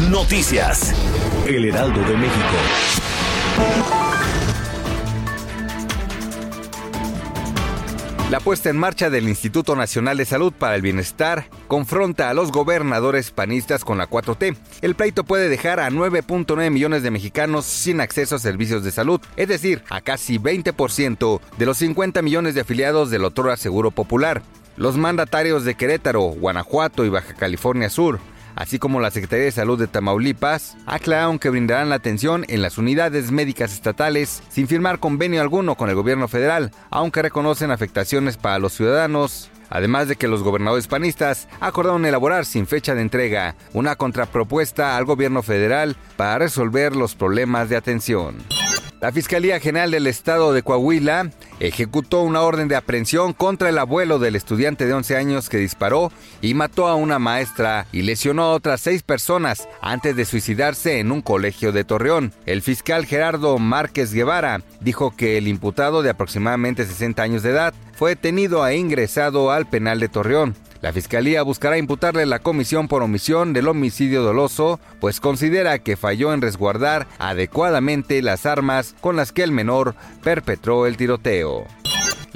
[0.00, 0.94] Noticias.
[1.48, 2.36] El Heraldo de México.
[8.30, 12.52] La puesta en marcha del Instituto Nacional de Salud para el Bienestar confronta a los
[12.52, 14.54] gobernadores panistas con la 4T.
[14.82, 19.20] El pleito puede dejar a 9.9 millones de mexicanos sin acceso a servicios de salud,
[19.36, 24.42] es decir, a casi 20% de los 50 millones de afiliados del Otrora Seguro Popular.
[24.76, 28.20] Los mandatarios de Querétaro, Guanajuato y Baja California Sur
[28.56, 32.78] así como la Secretaría de Salud de Tamaulipas, aclararon que brindarán la atención en las
[32.78, 38.58] unidades médicas estatales sin firmar convenio alguno con el gobierno federal, aunque reconocen afectaciones para
[38.58, 39.50] los ciudadanos.
[39.68, 45.04] Además de que los gobernadores panistas acordaron elaborar sin fecha de entrega una contrapropuesta al
[45.04, 48.36] gobierno federal para resolver los problemas de atención.
[49.00, 54.18] La Fiscalía General del Estado de Coahuila ejecutó una orden de aprehensión contra el abuelo
[54.18, 58.52] del estudiante de 11 años que disparó y mató a una maestra y lesionó a
[58.52, 62.32] otras seis personas antes de suicidarse en un colegio de Torreón.
[62.46, 67.74] El fiscal Gerardo Márquez Guevara dijo que el imputado de aproximadamente 60 años de edad
[67.94, 70.54] fue detenido e ingresado al penal de Torreón.
[70.80, 76.32] La fiscalía buscará imputarle la comisión por omisión del homicidio doloso, pues considera que falló
[76.32, 81.66] en resguardar adecuadamente las armas con las que el menor perpetró el tiroteo.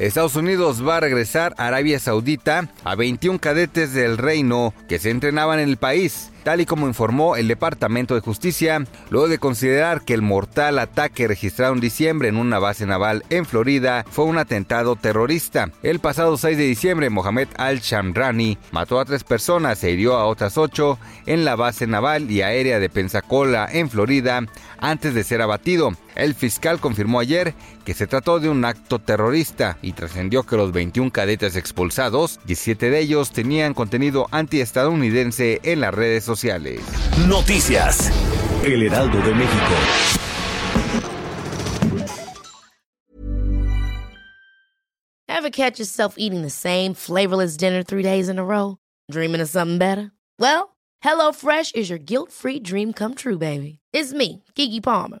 [0.00, 5.10] Estados Unidos va a regresar a Arabia Saudita a 21 cadetes del reino que se
[5.10, 10.00] entrenaban en el país, tal y como informó el Departamento de Justicia, luego de considerar
[10.00, 14.38] que el mortal ataque registrado en diciembre en una base naval en Florida fue un
[14.38, 15.70] atentado terrorista.
[15.82, 20.56] El pasado 6 de diciembre, Mohamed Al-Shamrani mató a tres personas e hirió a otras
[20.56, 24.46] ocho en la base naval y aérea de Pensacola, en Florida,
[24.78, 25.92] antes de ser abatido.
[26.14, 31.10] El fiscal confirmó ayer que se trató de un acto terrorista trascendió que los 21
[31.10, 36.80] cadetes expulsados, 17 de ellos tenían contenido antiestadounidense en las redes sociales.
[37.26, 38.10] Noticias.
[38.64, 39.74] El Heraldo de México.
[45.28, 48.76] Ever catch yourself eating the same flavorless dinner three days in a row?
[49.10, 50.12] Dreaming of something better?
[50.38, 53.78] Well, HelloFresh is your guilt-free dream come true, baby.
[53.92, 55.20] It's me, Kiki Palmer.